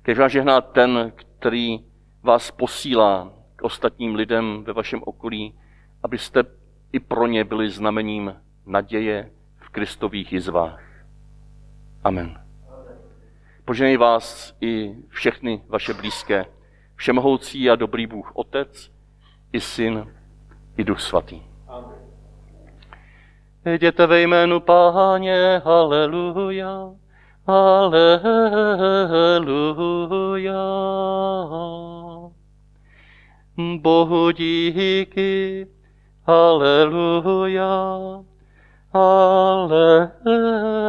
Kež 0.01 0.19
vám 0.19 0.29
žehná 0.29 0.61
ten, 0.61 1.11
který 1.15 1.79
vás 2.23 2.51
posílá 2.51 3.33
k 3.55 3.61
ostatním 3.61 4.15
lidem 4.15 4.63
ve 4.63 4.73
vašem 4.73 5.01
okolí, 5.05 5.59
abyste 6.03 6.43
i 6.91 6.99
pro 6.99 7.27
ně 7.27 7.43
byli 7.43 7.69
znamením 7.69 8.35
naděje 8.65 9.31
v 9.57 9.69
Kristových 9.69 10.33
jizvách. 10.33 10.88
Amen. 12.03 12.39
Poženej 13.65 13.97
vás 13.97 14.55
i 14.61 14.95
všechny 15.09 15.61
vaše 15.67 15.93
blízké, 15.93 16.45
všemohoucí 16.95 17.69
a 17.69 17.75
dobrý 17.75 18.07
Bůh 18.07 18.31
Otec, 18.35 18.91
i 19.53 19.61
Syn, 19.61 20.13
i 20.77 20.83
Duch 20.83 21.01
Svatý. 21.01 21.41
Amen. 21.67 21.99
Jděte 23.73 24.07
ve 24.07 24.21
jménu 24.21 24.59
Páně, 24.59 25.61
haleluja, 25.65 26.91
haleluja. 27.47 28.19
Bohu 33.81 34.31
díky, 34.31 35.67
haleluja, 36.27 37.97
haleluja. 38.93 40.79